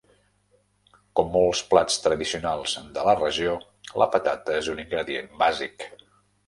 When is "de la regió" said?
2.97-3.55